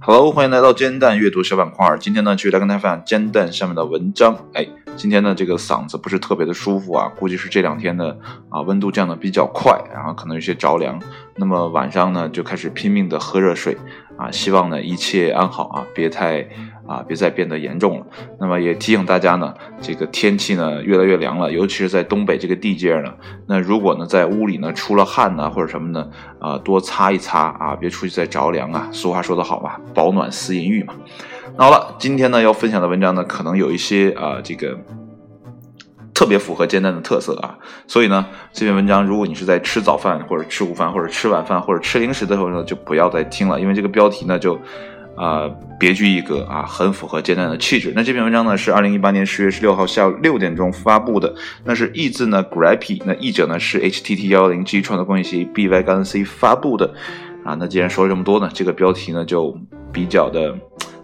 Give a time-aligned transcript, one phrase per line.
[0.00, 1.96] Hello，欢迎来到煎蛋阅读小板块。
[1.98, 4.38] 今天呢，继续来跟大家分享煎蛋上面的文章。
[4.54, 4.64] 哎，
[4.96, 8.16] 今天呢，这个嗓子不是特别的舒服啊，估计是这两天的
[8.50, 11.02] 啊温度降的比较快，然后可能有些着凉。
[11.34, 13.76] 那么晚上呢，就开始拼命的喝热水
[14.18, 16.46] 啊，希望呢一切安好啊，别太。
[16.88, 18.06] 啊，别再变得严重了。
[18.40, 23.12] 那么也提醒大家呢，这个天气呢越来越凉了，尤其是在东北这个地界呢。
[23.46, 26.08] 那如果呢在屋里呢出了汗呢或者什么呢，
[26.40, 28.88] 啊多擦一擦啊，别出去再着凉啊。
[28.90, 30.94] 俗话说得好吧，保暖思淫欲嘛。
[31.58, 34.74] 那好了，今天呢要分享的文章呢可能有一些啊这个
[36.18, 44.58] 特别符合煎蛋的特色啊，所以呢这篇文章如果你是在吃早饭或者吃午饭或者吃晚饭或者吃零食的时候呢，就不要再听了，因为这个标题呢就。
[45.20, 45.50] 啊，
[45.80, 47.92] 别具一格啊，很符合煎蛋的气质。
[47.96, 51.34] 那这篇文章呢，是二零一八年十月十六号下午六点钟发布的。
[51.64, 56.94] 那是译字呢 Grappy，那译者呢是 HTT 幺幺零 G 创作工业协议 BY 杠 C 发布的。
[57.44, 59.58] 啊，那既然说了这么多呢，这个标题呢就
[59.92, 60.56] 比较的，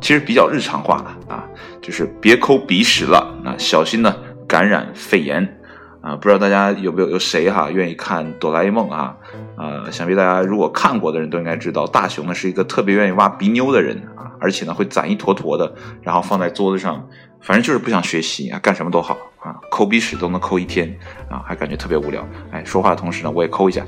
[0.00, 1.44] 其实比较日常化了啊，
[1.82, 4.16] 就是别抠鼻屎了啊，小心呢
[4.48, 5.54] 感染肺炎。
[6.00, 9.16] 啊，不知道大家有没有有谁哈愿意看哆啦 A 梦啊？
[9.56, 17.04] 呃，想必大家如果看过的人都应该知道，大雄呢是一个特别愿意挖鼻妞的人啊，而且呢会攒一坨坨的，然后放在桌子上，
[17.40, 20.96] 反正就是不想学习啊，干什么都好啊，抠鼻屎都能抠一天
[21.28, 22.24] 啊，还感觉特别无聊。
[22.52, 23.84] 哎，说话的同时呢，我也抠一下。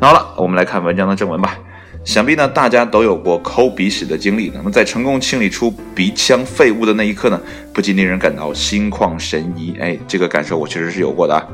[0.00, 1.56] 那好了，我们来看文章的正文吧。
[2.04, 4.50] 想必呢，大家都有过抠鼻屎的经历。
[4.52, 7.40] 那么，在成功清理出鼻腔废物的那一刻呢，
[7.72, 9.76] 不禁令人感到心旷神怡。
[9.80, 11.46] 哎，这个感受我确实是有过的啊。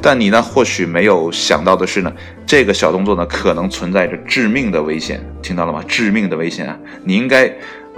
[0.00, 2.12] 但你呢，或许没有想到的是呢，
[2.44, 5.24] 这个小动作呢，可能存在着致命的危险。
[5.40, 5.80] 听到了吗？
[5.86, 6.76] 致命的危险啊！
[7.04, 7.50] 你应该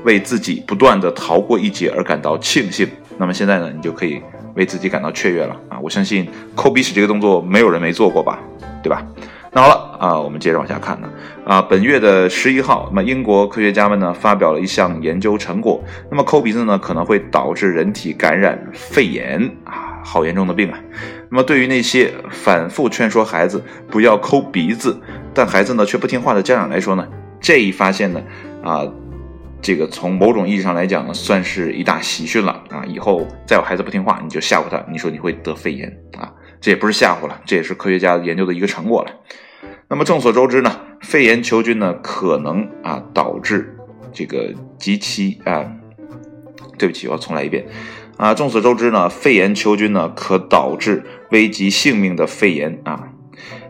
[0.05, 2.86] 为自己不断的逃过一劫而感到庆幸。
[3.16, 4.20] 那么现在呢，你就可以
[4.55, 5.78] 为自己感到雀跃了啊！
[5.80, 8.39] 我相信抠鼻屎这个动作，没有人没做过吧？
[8.83, 9.02] 对吧？
[9.55, 11.08] 那好了啊，我们接着往下看呢。
[11.47, 15.80] 啊，本月的十一号，那么英国科学家们呢发表了一项研究成果。
[16.11, 20.79] 那么抠鼻子呢可能会导致人体感染肺炎啊，好严重的病啊。
[21.30, 25.01] 那么对于那些反复劝说孩子不要抠鼻子，
[25.33, 27.06] 但孩子呢却不听话的家长来说呢，
[27.40, 28.20] 这一发现呢
[28.61, 28.83] 啊，
[29.62, 32.84] 这个从某种意义上来讲呢，算是一大喜讯了啊。
[32.89, 36.33] 以后再有孩子不听话，你就吓唬他，你说你会得肺炎啊。
[36.64, 39.11] 这也不是吓唬了，这也是科学家研究的一个成果了。
[39.86, 43.77] 那么众所周知呢，肺炎球菌呢可能啊导致
[44.14, 45.70] 这个极其啊，
[46.79, 47.67] 对不起，我重来一遍
[48.17, 48.33] 啊。
[48.33, 53.11] 众所周知呢，肺炎球菌呢可导致危及性命的肺炎啊。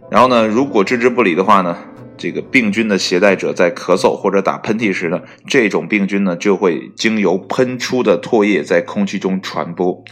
[0.08, 1.76] 然后呢，如果置之不理的话呢，
[2.16, 10.04] 这个病菌的携带者在咳嗽或者打喷嚏时呢，这种病菌呢就会经由喷出的唾液在空气中传播。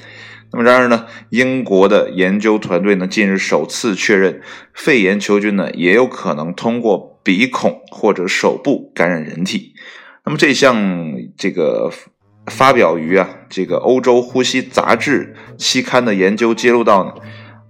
[0.52, 4.42] 那么，然而呢，英国的研究团队呢，近日首次确认，
[4.74, 9.72] 肺炎球菌呢，也有可能通过鼻孔或者手部感染人体。
[10.24, 11.90] 那么，这项这个
[12.46, 17.14] 发表于啊这个欧洲呼吸杂志期刊的研究揭露到呢。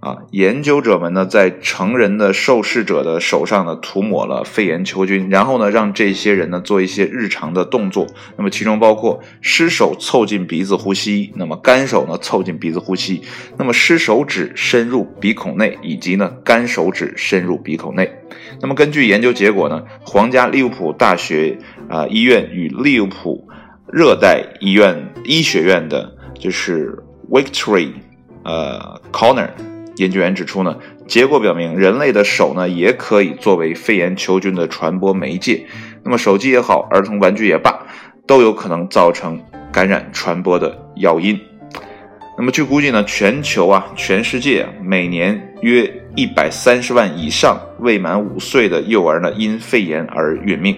[0.03, 8.05] 啊，研究者们呢，在成人的受试者的手上呢，涂抹了肺炎球菌，然后呢，让这些人呢做一些日常的动作。
[8.35, 13.21] 那么，其中包括湿手凑近鼻子呼吸，那么干手呢凑近鼻子呼吸，
[13.57, 18.13] 那么湿手指深入鼻孔内，以及呢干手指深入鼻孔内。
[18.59, 23.47] 那么，根据研究结果呢，皇家利物浦大学啊医院与利物浦
[23.89, 27.93] 热带医院医学院的，就是 Victory
[28.43, 29.47] 呃 Corner。
[29.95, 30.77] 研究员指出呢，
[31.07, 35.65] 结果表明人类的手呢也可以作为肺炎球菌的传播媒介。
[36.03, 37.85] 那么手机也好，儿童玩具也罢，
[38.25, 39.39] 都有可能造成
[39.71, 41.39] 感染传播的要因。
[42.37, 50.75] 那么据估计呢，全球啊，全世界每年约一百三十万以上未满五岁的幼儿呢因肺炎而殒命。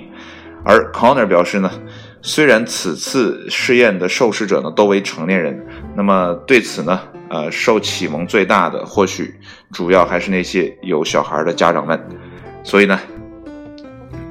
[0.63, 1.71] 而 Conner 表示呢。
[2.27, 5.63] 虽然此次试验的受试者呢都为成年人，
[5.95, 6.99] 那么对此呢，
[7.29, 9.35] 呃，受启蒙最大的或许
[9.71, 11.99] 主要还是那些有小孩的家长们。
[12.63, 12.99] 所以呢，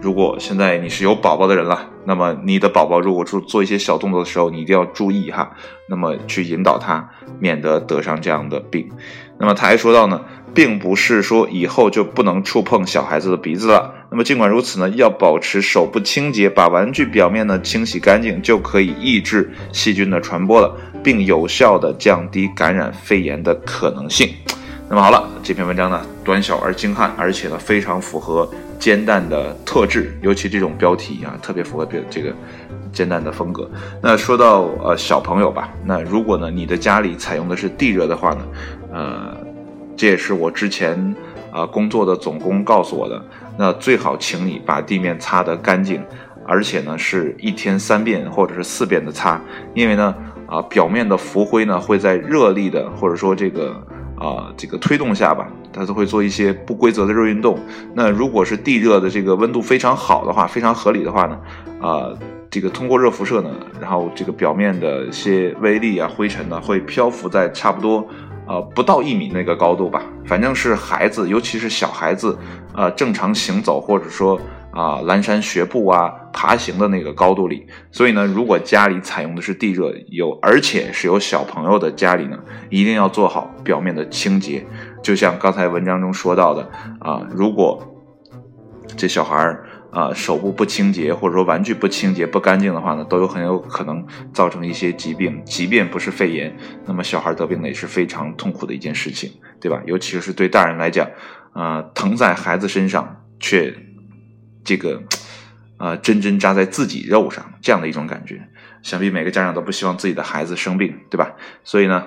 [0.01, 5.51] 如果现在你是有宝宝的人了，那么你的宝宝如果做做一些小动作的时候，你一定要注意哈，
[5.89, 7.09] 那么去引导他，
[7.39, 8.91] 免得得上这样的病。
[9.39, 10.21] 那么他还说到呢。
[10.55, 13.93] 并不是说以后就不能触碰小孩子的鼻子了。
[14.15, 20.73] 那么尽管如此呢，要保持手部清洁，把玩具表面呢清洗干净，就可以抑制细菌的传播了，
[21.03, 24.33] 并有效的降低感染肺炎的可能性。
[24.89, 32.33] 那么好了，这篇文章呢短小而精悍，而且呢非常符合煎蛋的特质，尤其这种标题啊特别符合这这个
[32.93, 33.69] 煎蛋的风格。
[34.01, 38.47] 那说到呃小朋友吧，那如果呢你的家里采用的是地热的话呢，
[38.93, 39.37] 呃。
[39.97, 41.15] 这也是我之前
[41.53, 43.25] 啊工作的总工告诉我的。
[43.57, 46.03] 那最好请你把地面擦得干净，
[46.47, 49.41] 而且呢是一天三遍或者是四遍的擦，
[49.75, 50.15] 因为呢
[50.47, 53.71] 啊表面的浮灰呢会在热力的或者说这个
[54.19, 57.59] 啊这个推动下吧，它都会做一些不规则的热运动。
[57.95, 61.39] 那如果是地热的这个温度非常好的话，非常合理的话呢，
[61.81, 62.13] 啊
[62.51, 68.07] 这个通过热辐射呢，然后这个表面的一些微粒啊灰尘呢会漂浮在差不多。
[68.47, 72.39] 呃，不到一米那个高度吧，反正是孩子，尤其是小孩子，
[72.75, 74.39] 呃，正常行走或者说
[74.71, 77.67] 啊蹒跚学步啊爬行的那个高度里。
[77.91, 82.39] 所以呢，如果家里采用的是地热，有而且是有小朋友的家里呢，
[82.71, 84.67] 一定要做好表面的清洁。
[85.03, 86.69] 就像刚才文章中说到的
[87.01, 87.83] 啊，如果
[88.97, 89.64] 这小孩儿。
[89.95, 95.41] 啊，手部不清洁，或者说玩具不清洁、不干净的话呢，都有很有可能造成一些疾病。
[95.45, 99.31] 即便不是肺炎，那么小孩得病呢也是非常痛苦的一件事情，
[99.61, 99.81] 对吧？
[99.87, 101.09] 尤其是对大人来讲，
[101.53, 103.73] 啊，疼在孩子身上，却
[104.65, 105.01] 这个
[105.77, 108.49] 啊针针扎在自己肉上，这样的一种感觉，
[108.83, 111.37] 想必每个家长都不希望自己的孩子生病，对吧？
[111.63, 112.05] 所以呢，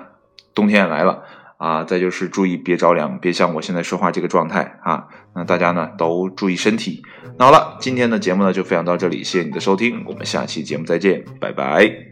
[0.54, 1.24] 冬天也来了。
[1.58, 5.08] 啊，再就是注意别着凉，别像我现在说话这个状态啊。
[5.34, 7.02] 那大家呢都注意身体。
[7.36, 12.07] 那好了，今天的节目呢就分享到这里，谢谢你的收听，我们下期节目再见，拜拜。